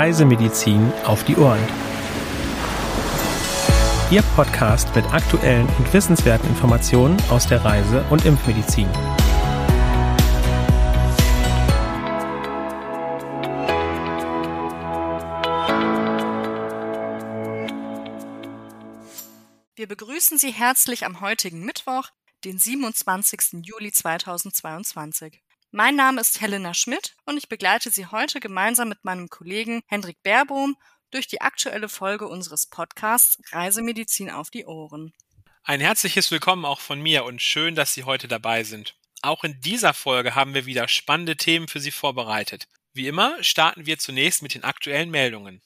Reisemedizin 0.00 0.90
auf 1.04 1.24
die 1.24 1.36
Ohren. 1.36 1.60
Ihr 4.10 4.22
Podcast 4.34 4.96
mit 4.96 5.04
aktuellen 5.12 5.68
und 5.76 5.92
wissenswerten 5.92 6.48
Informationen 6.48 7.18
aus 7.28 7.46
der 7.46 7.62
Reise- 7.62 8.02
und 8.08 8.24
Impfmedizin. 8.24 8.88
Wir 19.74 19.86
begrüßen 19.86 20.38
Sie 20.38 20.50
herzlich 20.50 21.04
am 21.04 21.20
heutigen 21.20 21.66
Mittwoch, 21.66 22.08
den 22.46 22.56
27. 22.58 23.62
Juli 23.66 23.92
2022. 23.92 25.42
Mein 25.72 25.94
Name 25.94 26.20
ist 26.20 26.40
Helena 26.40 26.74
Schmidt 26.74 27.14
und 27.26 27.36
ich 27.36 27.48
begleite 27.48 27.92
Sie 27.92 28.06
heute 28.06 28.40
gemeinsam 28.40 28.88
mit 28.88 29.04
meinem 29.04 29.28
Kollegen 29.28 29.82
Hendrik 29.86 30.20
Baerbohm 30.24 30.76
durch 31.12 31.28
die 31.28 31.42
aktuelle 31.42 31.88
Folge 31.88 32.26
unseres 32.26 32.66
Podcasts 32.66 33.40
Reisemedizin 33.52 34.30
auf 34.30 34.50
die 34.50 34.66
Ohren. 34.66 35.12
Ein 35.62 35.80
herzliches 35.80 36.32
Willkommen 36.32 36.64
auch 36.64 36.80
von 36.80 37.00
mir 37.00 37.24
und 37.24 37.40
schön, 37.40 37.76
dass 37.76 37.94
Sie 37.94 38.02
heute 38.02 38.26
dabei 38.26 38.64
sind. 38.64 38.96
Auch 39.22 39.44
in 39.44 39.60
dieser 39.60 39.94
Folge 39.94 40.34
haben 40.34 40.54
wir 40.54 40.66
wieder 40.66 40.88
spannende 40.88 41.36
Themen 41.36 41.68
für 41.68 41.78
Sie 41.78 41.92
vorbereitet. 41.92 42.66
Wie 42.92 43.06
immer 43.06 43.40
starten 43.44 43.86
wir 43.86 43.96
zunächst 43.96 44.42
mit 44.42 44.54
den 44.54 44.64
aktuellen 44.64 45.10
Meldungen. 45.10 45.62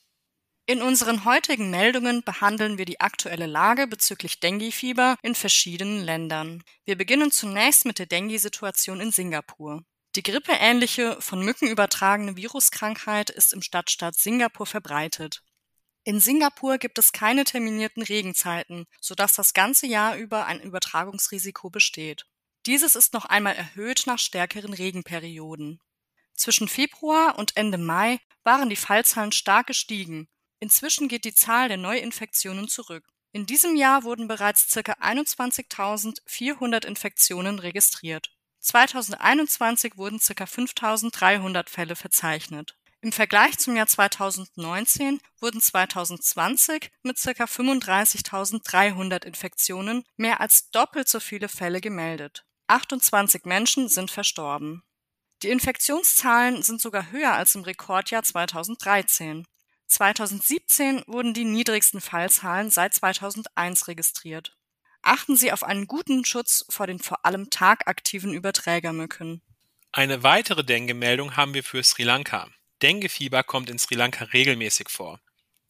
In 0.67 0.83
unseren 0.83 1.25
heutigen 1.25 1.71
Meldungen 1.71 2.23
behandeln 2.23 2.77
wir 2.77 2.85
die 2.85 3.01
aktuelle 3.01 3.47
Lage 3.47 3.87
bezüglich 3.87 4.39
Dengue-Fieber 4.39 5.17
in 5.23 5.35
verschiedenen 5.35 6.05
Ländern. 6.05 6.63
Wir 6.85 6.99
beginnen 6.99 7.31
zunächst 7.31 7.87
mit 7.87 7.99
der 7.99 8.07
Dengue-Situation 8.07 9.01
in 9.01 9.11
Singapur. 9.11 9.83
Die 10.17 10.23
grippeähnliche, 10.23 11.17
von 11.21 11.45
Mücken 11.45 11.67
übertragene 11.67 12.37
Viruskrankheit 12.37 13.31
ist 13.31 13.53
im 13.53 13.63
Stadtstaat 13.63 14.15
Singapur 14.15 14.65
verbreitet. 14.65 15.43
In 16.05 16.21
Singapur 16.21 16.79
gibt 16.79 16.99
es 16.99 17.13
keine 17.13 17.43
terminierten 17.43 18.03
Regenzeiten, 18.03 18.87
sodass 19.01 19.35
das 19.35 19.55
ganze 19.55 19.87
Jahr 19.87 20.17
über 20.17 20.47
ein 20.47 20.61
Übertragungsrisiko 20.61 21.69
besteht. 21.69 22.27
Dieses 22.67 22.95
ist 22.95 23.13
noch 23.13 23.25
einmal 23.25 23.57
erhöht 23.57 24.05
nach 24.07 24.19
stärkeren 24.19 24.73
Regenperioden. 24.73 25.81
Zwischen 26.35 26.69
Februar 26.69 27.37
und 27.39 27.57
Ende 27.57 27.79
Mai 27.79 28.21
waren 28.45 28.71
die 28.71 28.77
Fallzahlen 28.77 29.33
stark 29.33 29.67
gestiegen. 29.67 30.29
Inzwischen 30.61 31.09
geht 31.09 31.25
die 31.25 31.35
Zahl 31.35 31.69
der 31.69 31.77
Neuinfektionen 31.77 32.69
zurück. 32.69 33.05
In 33.33 33.47
diesem 33.47 33.75
Jahr 33.75 34.05
wurden 34.05 34.29
bereits 34.29 34.69
ca. 34.73 34.93
21.400 34.93 36.87
Infektionen 36.87 37.59
registriert. 37.59 38.34
2021 38.65 39.99
wurden 39.99 40.19
ca. 40.19 40.47
5300 40.47 41.69
Fälle 41.69 41.97
verzeichnet. 41.97 42.77
Im 43.03 43.13
Vergleich 43.13 43.59
zum 43.59 43.77
Jahr 43.77 43.87
2019 43.87 45.21
wurden 45.39 45.61
2020 45.61 46.91
mit 47.03 47.21
ca. 47.21 47.45
35.300 47.45 49.27
Infektionen 49.27 50.05
mehr 50.17 50.41
als 50.41 50.71
doppelt 50.71 51.09
so 51.09 51.21
viele 51.21 51.51
Fälle 51.51 51.83
gemeldet. 51.83 52.47
28 52.67 53.45
Menschen 53.45 53.91
sind 53.91 54.11
verstorben. 54.11 54.83
Die 55.43 55.51
Infektionszahlen 55.51 56.63
sind 56.63 56.81
sogar 56.81 57.11
höher 57.11 57.35
als 57.35 57.55
im 57.55 57.65
Rekordjahr 57.65 58.23
2013. 58.23 59.47
2017 59.89 61.03
wurden 61.07 61.35
die 61.35 61.45
niedrigsten 61.45 62.01
Fallzahlen 62.01 62.71
seit 62.71 62.95
2001 62.95 63.89
registriert 63.89 64.57
achten 65.07 65.37
Sie 65.37 65.53
auf 65.53 65.63
einen 65.63 65.87
guten 65.87 66.25
Schutz 66.25 66.65
vor 66.69 66.87
den 66.87 66.99
vor 66.99 67.25
allem 67.25 67.51
tagaktiven 67.51 68.33
Überträgermücken. 68.33 69.43
Eine 69.93 70.23
weitere 70.23 70.65
Dengue-Meldung 70.65 71.37
haben 71.37 71.55
wir 71.55 71.63
für 71.63 71.83
Sri 71.83 72.03
Lanka. 72.03 72.49
Denguefieber 72.83 73.45
kommt 73.45 73.71
in 73.71 73.79
Sri 73.79 73.95
Lanka 73.95 74.25
regelmäßig 74.25 74.89
vor. 74.89 75.21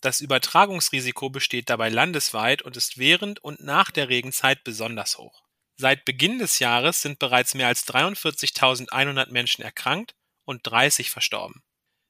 Das 0.01 0.21
Übertragungsrisiko 0.21 1.31
besteht 1.31 1.71
dabei 1.71 1.89
landesweit 1.89 2.63
und 2.63 2.77
ist 2.77 2.99
während 2.99 3.43
und 3.43 3.61
nach 3.61 3.91
der 3.91 4.09
Regenzeit 4.09 4.65
besonders 4.65 5.19
hoch. 5.19 5.43
Seit 5.77 6.05
Beginn 6.05 6.39
des 6.39 6.59
Jahres 6.59 7.03
sind 7.03 7.19
bereits 7.19 7.55
mehr 7.55 7.67
als 7.67 7.87
43.100 7.89 9.31
Menschen 9.31 9.63
erkrankt 9.63 10.15
und 10.45 10.61
30 10.67 11.11
verstorben. 11.11 11.63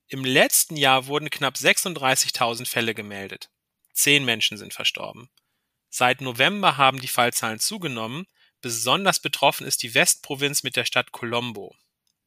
Im 0.07 0.25
letzten 0.25 0.77
Jahr 0.77 1.07
wurden 1.07 1.31
knapp 1.31 1.55
36.000 1.55 2.67
Fälle 2.67 2.95
gemeldet. 2.95 3.49
Zehn 3.93 4.25
Menschen 4.25 4.59
sind 4.59 4.75
verstorben. 4.75 5.31
Seit 5.97 6.21
November 6.21 6.77
haben 6.77 7.01
die 7.01 7.07
Fallzahlen 7.07 7.61
zugenommen, 7.61 8.27
besonders 8.61 9.21
betroffen 9.21 9.65
ist 9.65 9.85
die 9.85 9.95
Westprovinz 9.95 10.65
mit 10.65 10.75
der 10.75 10.87
Stadt 10.87 11.13
Colombo. 11.13 11.73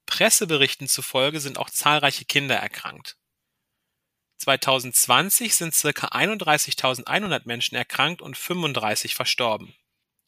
Presseberichten 0.05 0.87
zufolge 0.87 1.41
sind 1.41 1.57
auch 1.57 1.69
zahlreiche 1.69 2.23
Kinder 2.23 2.55
erkrankt. 2.55 3.17
2020 4.37 5.53
sind 5.53 5.73
ca. 5.73 6.07
31.100 6.07 7.41
Menschen 7.43 7.75
erkrankt 7.75 8.21
und 8.21 8.37
35 8.37 9.15
verstorben. 9.15 9.75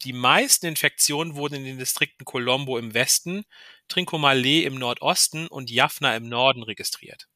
Die 0.02 0.12
meisten 0.12 0.66
Infektionen 0.66 1.34
wurden 1.34 1.54
in 1.54 1.64
den 1.64 1.78
Distrikten 1.78 2.26
Colombo 2.26 2.76
im 2.76 2.92
Westen, 2.92 3.46
Trincomalee 3.88 4.64
im 4.64 4.74
Nordosten 4.74 5.46
und 5.46 5.70
Jaffna 5.70 6.14
im 6.14 6.28
Norden 6.28 6.62
registriert. 6.62 7.29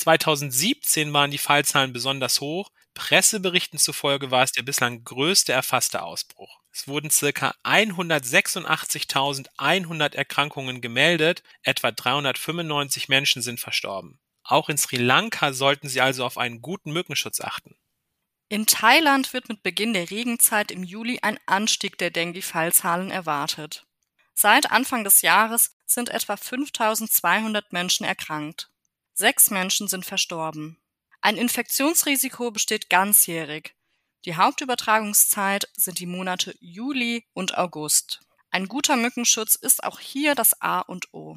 2017 0.00 1.12
waren 1.12 1.30
die 1.30 1.38
Fallzahlen 1.38 1.92
besonders 1.92 2.40
hoch, 2.40 2.70
Presseberichten 2.94 3.78
zufolge 3.78 4.30
war 4.30 4.42
es 4.42 4.52
der 4.52 4.62
bislang 4.62 5.04
größte 5.04 5.52
erfasste 5.52 6.00
Ausbruch. 6.02 6.62
Es 6.72 6.88
wurden 6.88 7.10
circa 7.10 7.54
186.100 7.64 10.14
Erkrankungen 10.14 10.80
gemeldet, 10.80 11.42
etwa 11.62 11.92
395 11.92 13.10
Menschen 13.10 13.42
sind 13.42 13.60
verstorben. 13.60 14.18
Auch 14.42 14.70
in 14.70 14.78
Sri 14.78 14.96
Lanka 14.96 15.52
sollten 15.52 15.88
Sie 15.88 16.00
also 16.00 16.24
auf 16.24 16.38
einen 16.38 16.62
guten 16.62 16.92
Mückenschutz 16.92 17.40
achten. 17.40 17.76
In 18.48 18.64
Thailand 18.66 19.34
wird 19.34 19.48
mit 19.48 19.62
Beginn 19.62 19.92
der 19.92 20.10
Regenzeit 20.10 20.70
im 20.70 20.82
Juli 20.82 21.18
ein 21.22 21.38
Anstieg 21.46 21.98
der 21.98 22.10
Dengue-Fallzahlen 22.10 23.10
erwartet. 23.10 23.84
Seit 24.32 24.70
Anfang 24.70 25.04
des 25.04 25.20
Jahres 25.20 25.76
sind 25.84 26.08
etwa 26.08 26.38
5200 26.38 27.70
Menschen 27.72 28.06
erkrankt. 28.06 28.69
Sechs 29.20 29.50
Menschen 29.50 29.86
sind 29.86 30.06
verstorben. 30.06 30.78
Ein 31.20 31.36
Infektionsrisiko 31.36 32.52
besteht 32.52 32.88
ganzjährig. 32.88 33.74
Die 34.24 34.36
Hauptübertragungszeit 34.36 35.68
sind 35.74 35.98
die 35.98 36.06
Monate 36.06 36.54
Juli 36.58 37.26
und 37.34 37.58
August. 37.58 38.20
Ein 38.50 38.66
guter 38.66 38.96
Mückenschutz 38.96 39.56
ist 39.56 39.84
auch 39.84 40.00
hier 40.00 40.34
das 40.34 40.62
A 40.62 40.80
und 40.80 41.12
O. 41.12 41.36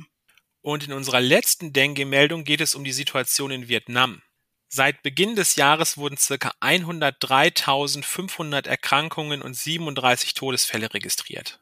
Und 0.61 0.85
in 0.85 0.93
unserer 0.93 1.19
letzten 1.19 1.73
Dengue-Meldung 1.73 2.45
geht 2.45 2.61
es 2.61 2.73
um 2.73 2.85
die 2.85 2.93
Situation 2.93 3.51
in 3.51 3.67
Vietnam. 3.67 4.21
Seit 4.69 5.03
Beginn 5.03 5.35
des 5.35 5.57
Jahres 5.57 5.97
wurden 5.97 6.15
ca. 6.15 6.53
103.500 6.61 8.65
Erkrankungen 8.65 9.41
und 9.41 9.57
37 9.57 10.35
Todesfälle 10.35 10.93
registriert. 10.93 11.59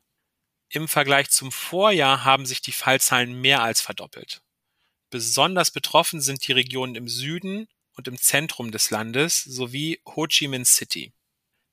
Im 0.70 0.88
Vergleich 0.88 1.32
zum 1.32 1.52
Vorjahr 1.52 2.24
haben 2.24 2.46
sich 2.46 2.62
die 2.62 2.74
Fallzahlen 2.74 3.42
mehr 3.42 3.64
als 3.64 3.82
verdoppelt. 3.82 4.44
Besonders 5.12 5.72
betroffen 5.72 6.22
sind 6.22 6.48
die 6.48 6.54
Regionen 6.54 6.96
im 6.96 7.10
Süden 7.10 7.68
und 7.96 8.08
im 8.08 8.18
Zentrum 8.18 8.72
des 8.72 8.90
Landes 8.92 9.44
sowie 9.44 10.02
Ho 10.06 10.26
Chi 10.26 10.48
Minh 10.48 10.64
City. 10.64 11.12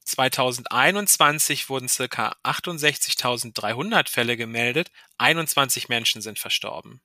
2021 0.05 1.69
wurden 1.69 1.87
ca. 1.87 2.37
68.300 2.43 4.09
Fälle 4.09 4.37
gemeldet, 4.37 4.91
21 5.19 5.89
Menschen 5.89 6.21
sind 6.21 6.41
verstorben. 6.41 7.01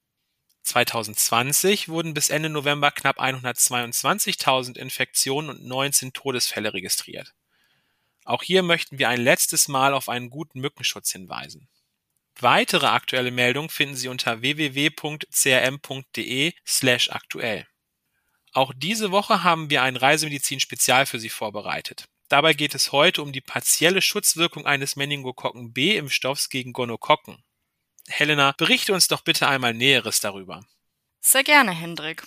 2020 0.63 1.89
wurden 1.89 2.15
bis 2.15 2.29
Ende 2.29 2.49
November 2.49 2.89
knapp 2.89 3.19
122.000 3.19 4.77
Infektionen 4.77 5.49
und 5.51 5.63
19 5.63 6.13
Todesfälle 6.13 6.73
registriert. 6.73 7.35
Auch 8.25 8.41
hier 8.41 8.63
möchten 8.63 8.97
wir 8.97 9.09
ein 9.09 9.21
letztes 9.21 9.67
Mal 9.67 9.93
auf 9.93 10.09
einen 10.09 10.31
guten 10.31 10.61
Mückenschutz 10.61 11.11
hinweisen. 11.11 11.67
Weitere 12.39 12.87
aktuelle 12.87 13.31
Meldungen 13.31 13.69
finden 13.69 13.95
Sie 13.95 14.07
unter 14.07 14.41
www.crm.de 14.41 15.23
slash 16.65 17.09
aktuell. 17.09 17.67
Auch 18.51 18.73
diese 18.75 19.11
Woche 19.11 19.43
haben 19.43 19.69
wir 19.69 19.81
ein 19.81 19.95
Reisemedizin-Spezial 19.95 21.05
für 21.05 21.19
Sie 21.19 21.29
vorbereitet. 21.29 22.07
Dabei 22.29 22.53
geht 22.53 22.73
es 22.75 22.91
heute 22.91 23.21
um 23.21 23.31
die 23.31 23.41
partielle 23.41 24.01
Schutzwirkung 24.01 24.65
eines 24.65 24.95
Meningokokken 24.95 25.73
B-Impfstoffs 25.73 26.49
gegen 26.49 26.73
Gonokokken. 26.73 27.43
Helena, 28.07 28.53
berichte 28.57 28.93
uns 28.93 29.07
doch 29.07 29.21
bitte 29.21 29.47
einmal 29.47 29.73
Näheres 29.73 30.19
darüber. 30.19 30.65
Sehr 31.21 31.43
gerne, 31.43 31.71
Hendrik. 31.71 32.23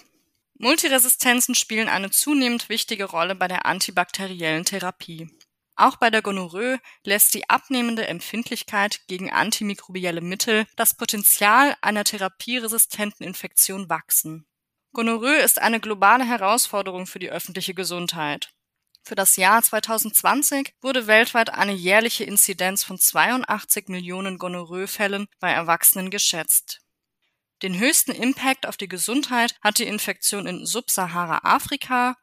Multiresistenzen 0.58 1.54
spielen 1.54 1.88
eine 1.88 2.10
zunehmend 2.10 2.68
wichtige 2.68 3.04
Rolle 3.04 3.34
bei 3.34 3.46
der 3.46 3.66
antibakteriellen 3.66 4.64
Therapie. 4.64 5.28
Auch 5.76 5.96
bei 5.96 6.08
der 6.08 6.22
Gonorrhoe 6.22 6.80
lässt 7.04 7.34
die 7.34 7.50
abnehmende 7.50 8.06
Empfindlichkeit 8.06 9.06
gegen 9.08 9.30
antimikrobielle 9.30 10.22
Mittel 10.22 10.66
das 10.74 10.96
Potenzial 10.96 11.76
einer 11.82 12.02
therapieresistenten 12.02 13.26
Infektion 13.26 13.90
wachsen. 13.90 14.46
Gonorrhoe 14.94 15.36
ist 15.36 15.60
eine 15.60 15.78
globale 15.78 16.24
Herausforderung 16.24 17.06
für 17.06 17.18
die 17.18 17.30
öffentliche 17.30 17.74
Gesundheit. 17.74 18.54
Für 19.02 19.14
das 19.14 19.36
Jahr 19.36 19.62
2020 19.62 20.74
wurde 20.80 21.06
weltweit 21.06 21.50
eine 21.50 21.74
jährliche 21.74 22.24
Inzidenz 22.24 22.82
von 22.82 22.98
82 22.98 23.88
Millionen 23.88 24.38
Gonorrhoe-Fällen 24.38 25.28
bei 25.38 25.52
Erwachsenen 25.52 26.10
geschätzt. 26.10 26.80
Den 27.62 27.78
höchsten 27.78 28.12
Impact 28.12 28.66
auf 28.66 28.78
die 28.78 28.88
Gesundheit 28.88 29.54
hat 29.60 29.78
die 29.78 29.86
Infektion 29.86 30.46
in 30.46 30.64
Subsahara-Afrika, 30.64 32.16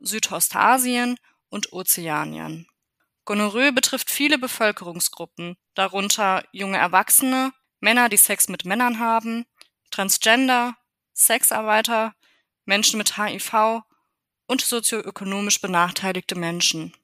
Südostasien 0.00 1.18
und 1.50 1.72
Ozeanien. 1.72 2.66
Gonorrhoe 3.24 3.72
betrifft 3.72 4.10
viele 4.10 4.38
Bevölkerungsgruppen, 4.38 5.56
darunter 5.74 6.44
junge 6.52 6.78
Erwachsene, 6.78 7.52
Männer, 7.80 8.08
die 8.08 8.16
Sex 8.16 8.48
mit 8.48 8.64
Männern 8.64 8.98
haben, 8.98 9.46
Transgender, 9.90 10.76
Sexarbeiter, 11.14 12.14
Menschen 12.64 12.98
mit 12.98 13.16
HIV 13.16 13.82
und 14.46 14.60
sozioökonomisch 14.60 15.60
benachteiligte 15.60 16.34
Menschen. 16.34 16.94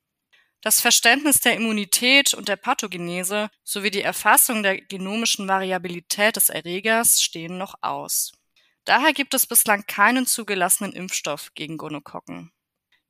Das 0.63 0.81
Verständnis 0.81 1.41
der 1.41 1.55
Immunität 1.55 2.35
und 2.35 2.49
der 2.49 2.57
Pathogenese 2.57 3.51
sowie 3.65 3.91
die 3.91 4.03
Erfassung 4.03 4.63
der 4.63 4.79
genomischen 4.79 5.49
Variabilität 5.49 6.37
des 6.37 6.51
Erregers 6.51 7.23
stehen 7.23 7.57
noch 7.57 7.77
aus. 7.81 8.33
Daher 8.85 9.15
gibt 9.15 9.33
es 9.33 9.47
bislang 9.47 9.87
keinen 9.87 10.27
zugelassenen 10.27 10.93
Impfstoff 10.93 11.55
gegen 11.55 11.79
Gonokokken. 11.79 12.53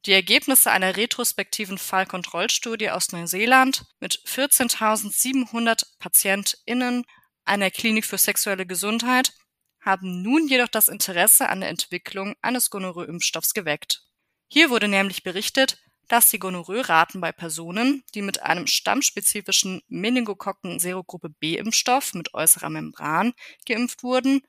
Die 0.07 0.13
Ergebnisse 0.13 0.71
einer 0.71 0.97
retrospektiven 0.97 1.77
Fallkontrollstudie 1.77 2.91
aus 2.91 3.13
Neuseeland 3.13 3.85
mit 4.01 4.23
14.700 4.27 5.85
PatientInnen 5.99 7.05
einer 7.45 7.71
Klinik 7.71 8.07
für 8.07 8.17
sexuelle 8.17 8.65
Gesundheit 8.65 9.35
haben 9.83 10.23
nun 10.23 10.49
jedoch 10.49 10.69
das 10.69 10.89
Interesse 10.89 11.49
an 11.49 11.61
der 11.61 11.69
Entwicklung 11.69 12.35
eines 12.41 12.71
Gonorrhoe-Impfstoffs 12.71 13.53
geweckt. 13.53 14.03
Hier 14.49 14.71
wurde 14.71 14.89
nämlich 14.89 15.23
berichtet, 15.23 15.79
dass 16.09 16.31
die 16.31 16.39
Gonorrhoe-Raten 16.39 17.21
bei 17.21 17.33
Personen, 17.33 18.03
die 18.15 18.23
mit 18.23 18.43
einem 18.43 18.67
stammspezifischen 18.67 19.83
Meningokokken-Serogruppe 19.89 21.29
B-Impfstoff 21.29 22.15
mit 22.15 22.35
äußerer 22.35 22.71
Membran 22.71 23.33
geimpft 23.67 24.03
wurden, 24.03 24.43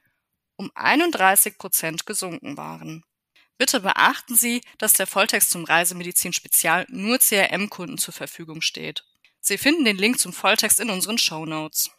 um 0.55 0.71
31 0.75 1.57
Prozent 1.57 2.05
gesunken 2.05 2.57
waren. 2.57 3.03
Bitte 3.61 3.79
beachten 3.79 4.35
Sie, 4.35 4.63
dass 4.79 4.93
der 4.93 5.05
Volltext 5.05 5.51
zum 5.51 5.65
Reisemedizin 5.65 6.33
Spezial 6.33 6.87
nur 6.89 7.19
CRM-Kunden 7.19 7.99
zur 7.99 8.11
Verfügung 8.11 8.61
steht. 8.61 9.03
Sie 9.39 9.59
finden 9.59 9.85
den 9.85 9.97
Link 9.97 10.17
zum 10.17 10.33
Volltext 10.33 10.79
in 10.79 10.89
unseren 10.89 11.19
Show 11.19 11.45
Notes. 11.45 11.91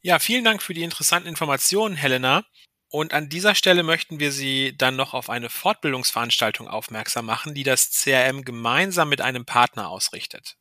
Ja, 0.00 0.18
vielen 0.18 0.42
Dank 0.42 0.60
für 0.60 0.74
die 0.74 0.82
interessanten 0.82 1.28
Informationen, 1.28 1.94
Helena. 1.94 2.44
Und 2.88 3.14
an 3.14 3.28
dieser 3.28 3.54
Stelle 3.54 3.84
möchten 3.84 4.18
wir 4.18 4.32
Sie 4.32 4.76
dann 4.76 4.96
noch 4.96 5.14
auf 5.14 5.30
eine 5.30 5.50
Fortbildungsveranstaltung 5.50 6.66
aufmerksam 6.66 7.26
machen, 7.26 7.54
die 7.54 7.62
das 7.62 7.92
CRM 7.92 8.42
gemeinsam 8.42 9.08
mit 9.08 9.20
einem 9.20 9.44
Partner 9.44 9.88
ausrichtet. 9.88 10.56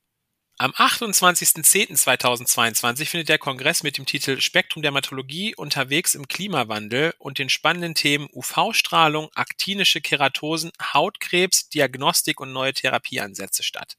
Am 0.62 0.72
28.10.2022 0.74 3.08
findet 3.08 3.30
der 3.30 3.40
Kongress 3.40 3.82
mit 3.82 3.98
dem 3.98 4.06
Titel 4.06 4.40
Spektrum 4.40 4.84
Dermatologie 4.84 5.56
unterwegs 5.56 6.14
im 6.14 6.28
Klimawandel 6.28 7.16
und 7.18 7.40
den 7.40 7.50
spannenden 7.50 7.96
Themen 7.96 8.28
UV-Strahlung, 8.32 9.32
aktinische 9.34 10.02
Keratosen, 10.02 10.72
Hautkrebs, 10.80 11.70
Diagnostik 11.70 12.40
und 12.40 12.54
neue 12.54 12.74
Therapieansätze 12.74 13.64
statt. 13.64 13.98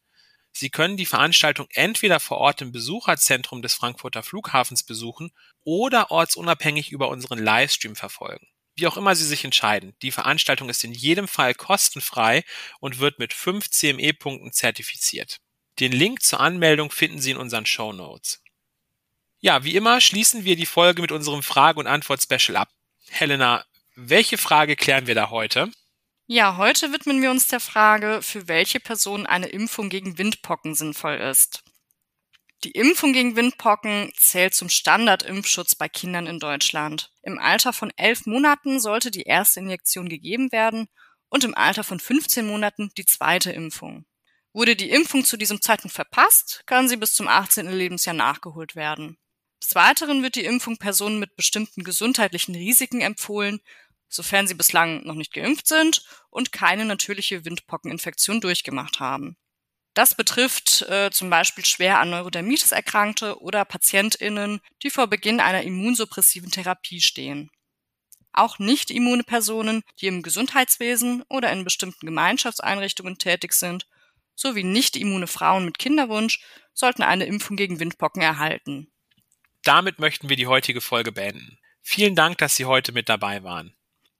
Sie 0.52 0.70
können 0.70 0.96
die 0.96 1.04
Veranstaltung 1.04 1.66
entweder 1.74 2.20
vor 2.20 2.38
Ort 2.38 2.62
im 2.62 2.70
Besucherzentrum 2.70 3.60
des 3.60 3.74
Frankfurter 3.74 4.22
Flughafens 4.22 4.84
besuchen 4.84 5.32
oder 5.64 6.12
ortsunabhängig 6.12 6.92
über 6.92 7.08
unseren 7.08 7.40
Livestream 7.40 7.96
verfolgen. 7.96 8.46
Wie 8.76 8.86
auch 8.86 8.96
immer 8.96 9.16
Sie 9.16 9.26
sich 9.26 9.44
entscheiden, 9.44 9.96
die 10.00 10.12
Veranstaltung 10.12 10.68
ist 10.68 10.84
in 10.84 10.92
jedem 10.92 11.26
Fall 11.26 11.54
kostenfrei 11.54 12.44
und 12.78 13.00
wird 13.00 13.18
mit 13.18 13.32
fünf 13.32 13.68
CME-Punkten 13.68 14.52
zertifiziert. 14.52 15.40
Den 15.80 15.92
Link 15.92 16.22
zur 16.22 16.40
Anmeldung 16.40 16.90
finden 16.90 17.20
Sie 17.20 17.30
in 17.30 17.36
unseren 17.36 17.66
Show 17.66 17.92
Notes. 17.92 18.42
Ja, 19.40 19.64
wie 19.64 19.74
immer 19.74 20.00
schließen 20.00 20.44
wir 20.44 20.56
die 20.56 20.66
Folge 20.66 21.02
mit 21.02 21.12
unserem 21.12 21.42
Frage- 21.42 21.80
und 21.80 21.86
Antwort-Special 21.86 22.56
ab. 22.56 22.68
Helena, 23.08 23.64
welche 23.96 24.38
Frage 24.38 24.76
klären 24.76 25.06
wir 25.06 25.14
da 25.14 25.30
heute? 25.30 25.70
Ja, 26.26 26.56
heute 26.56 26.92
widmen 26.92 27.20
wir 27.20 27.30
uns 27.30 27.48
der 27.48 27.60
Frage, 27.60 28.22
für 28.22 28.48
welche 28.48 28.80
Person 28.80 29.26
eine 29.26 29.48
Impfung 29.48 29.88
gegen 29.88 30.18
Windpocken 30.18 30.74
sinnvoll 30.74 31.16
ist. 31.16 31.64
Die 32.64 32.70
Impfung 32.70 33.12
gegen 33.12 33.34
Windpocken 33.34 34.12
zählt 34.16 34.54
zum 34.54 34.68
Standardimpfschutz 34.68 35.74
bei 35.74 35.88
Kindern 35.88 36.28
in 36.28 36.38
Deutschland. 36.38 37.10
Im 37.22 37.40
Alter 37.40 37.72
von 37.72 37.92
elf 37.96 38.24
Monaten 38.24 38.78
sollte 38.78 39.10
die 39.10 39.24
erste 39.24 39.58
Injektion 39.58 40.08
gegeben 40.08 40.52
werden 40.52 40.86
und 41.28 41.42
im 41.42 41.56
Alter 41.56 41.82
von 41.82 41.98
15 41.98 42.46
Monaten 42.46 42.92
die 42.96 43.04
zweite 43.04 43.50
Impfung. 43.50 44.06
Wurde 44.52 44.76
die 44.76 44.90
Impfung 44.90 45.24
zu 45.24 45.36
diesem 45.36 45.62
Zeitpunkt 45.62 45.94
verpasst, 45.94 46.62
kann 46.66 46.88
sie 46.88 46.96
bis 46.96 47.14
zum 47.14 47.26
18. 47.26 47.70
Lebensjahr 47.70 48.14
nachgeholt 48.14 48.76
werden. 48.76 49.16
Des 49.62 49.74
Weiteren 49.74 50.22
wird 50.22 50.34
die 50.34 50.44
Impfung 50.44 50.76
Personen 50.76 51.18
mit 51.18 51.36
bestimmten 51.36 51.84
gesundheitlichen 51.84 52.54
Risiken 52.54 53.00
empfohlen, 53.00 53.60
sofern 54.08 54.46
sie 54.46 54.54
bislang 54.54 55.04
noch 55.04 55.14
nicht 55.14 55.32
geimpft 55.32 55.66
sind 55.66 56.04
und 56.30 56.52
keine 56.52 56.84
natürliche 56.84 57.44
Windpockeninfektion 57.44 58.40
durchgemacht 58.40 59.00
haben. 59.00 59.36
Das 59.94 60.14
betrifft 60.14 60.82
äh, 60.82 61.10
zum 61.10 61.30
Beispiel 61.30 61.64
schwer 61.64 62.00
an 62.00 62.10
Neurodermitis 62.10 62.72
Erkrankte 62.72 63.40
oder 63.40 63.64
PatientInnen, 63.64 64.60
die 64.82 64.90
vor 64.90 65.06
Beginn 65.06 65.40
einer 65.40 65.62
immunsuppressiven 65.62 66.50
Therapie 66.50 67.00
stehen. 67.00 67.50
Auch 68.32 68.58
nicht 68.58 68.90
immune 68.90 69.24
Personen, 69.24 69.82
die 70.00 70.06
im 70.06 70.22
Gesundheitswesen 70.22 71.22
oder 71.28 71.52
in 71.52 71.64
bestimmten 71.64 72.06
Gemeinschaftseinrichtungen 72.06 73.18
tätig 73.18 73.52
sind, 73.52 73.86
sowie 74.34 74.64
nicht 74.64 74.96
immune 74.96 75.26
Frauen 75.26 75.64
mit 75.64 75.78
Kinderwunsch 75.78 76.40
sollten 76.74 77.02
eine 77.02 77.26
Impfung 77.26 77.56
gegen 77.56 77.80
Windpocken 77.80 78.22
erhalten. 78.22 78.90
Damit 79.62 79.98
möchten 79.98 80.28
wir 80.28 80.36
die 80.36 80.46
heutige 80.46 80.80
Folge 80.80 81.12
beenden. 81.12 81.58
Vielen 81.82 82.14
Dank, 82.14 82.38
dass 82.38 82.56
Sie 82.56 82.64
heute 82.64 82.92
mit 82.92 83.08
dabei 83.08 83.42
waren. 83.42 83.74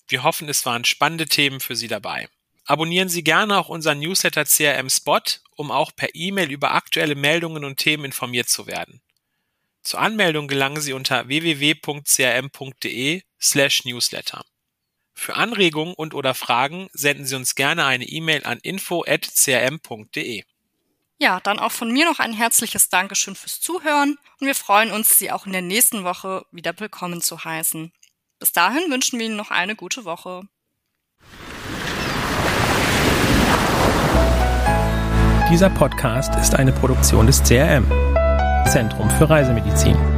Wir 0.09 0.23
hoffen, 0.23 0.49
es 0.49 0.67
waren 0.67 0.85
spannende 0.85 1.27
Themen 1.27 1.61
für 1.61 1.77
Sie 1.77 1.89
dabei. 1.89 2.29
Abonnieren 2.65 3.09
Sie 3.09 3.25
gerne 3.25 3.59
auch 3.59 3.69
unseren 3.69 3.99
Newsletter 3.99 4.45
CRM 4.45 4.89
Spot, 4.89 5.23
um 5.57 5.71
auch 5.71 5.95
per 5.97 6.15
E-Mail 6.15 6.51
über 6.51 6.73
aktuelle 6.73 7.15
Meldungen 7.15 7.65
und 7.65 7.79
Themen 7.79 8.05
informiert 8.05 8.49
zu 8.49 8.67
werden. 8.67 9.01
Zur 9.83 10.01
Anmeldung 10.01 10.47
gelangen 10.47 10.81
Sie 10.81 10.93
unter 10.93 11.27
www.crm.de 11.27 13.23
slash 13.41 13.85
newsletter. 13.85 14.45
Für 15.15 15.35
Anregungen 15.35 15.95
und 15.95 16.15
oder 16.15 16.35
Fragen 16.35 16.89
senden 16.93 17.27
Sie 17.27 17.37
uns 17.37 17.55
gerne 17.55 17.85
eine 17.85 18.05
E-Mail 18.05 18.45
an 18.45 18.59
info.crm.de. 18.59 20.45
Ja, 21.19 21.39
dann 21.41 21.61
auch 21.61 21.71
von 21.71 21.93
mir 21.93 22.05
noch 22.05 22.19
ein 22.19 22.33
herzliches 22.33 22.89
Dankeschön 22.89 23.37
fürs 23.37 23.61
Zuhören 23.61 24.19
und 24.41 24.47
wir 24.47 24.57
freuen 24.57 24.91
uns, 24.91 25.19
Sie 25.19 25.31
auch 25.31 25.47
in 25.47 25.53
der 25.53 25.63
nächsten 25.63 26.03
Woche 26.03 26.45
wieder 26.51 26.73
willkommen 26.81 27.21
zu 27.21 27.45
heißen. 27.45 27.93
Bis 28.41 28.53
dahin 28.53 28.91
wünschen 28.91 29.21
wir 29.21 29.27
Ihnen 29.27 29.37
noch 29.37 29.53
eine 29.53 29.77
gute 29.77 30.05
Woche. 30.05 30.43
Dieser 35.49 35.71
Podcast 35.71 36.35
ist 36.37 36.55
eine 36.55 36.73
Produktion 36.73 37.27
des 37.27 37.43
CRM, 37.45 37.87
Zentrum 38.67 39.09
für 39.11 39.31
Reisemedizin. 39.31 40.12